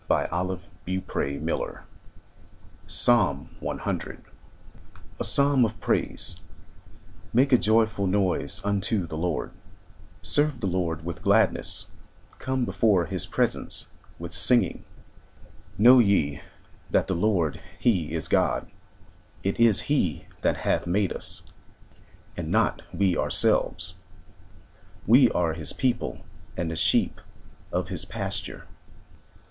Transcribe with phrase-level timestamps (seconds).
[0.09, 6.39] I N THE N U R S E R Y A PSALM OF PRAISE
[7.31, 9.51] Make a joyful noise unto the Lord;
[10.23, 11.91] Serve the Lord with gladness;
[12.39, 14.85] Come before his presence with singing.
[15.77, 16.41] Know ye
[16.89, 18.71] that the Lord he is God;
[19.43, 21.43] It is he that hath made us,
[22.35, 23.97] and not we ourselves;
[25.05, 26.21] We are his people,
[26.57, 27.21] and the sheep
[27.71, 28.65] of his pasture.